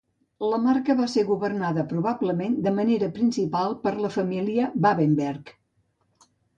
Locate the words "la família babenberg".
4.03-5.57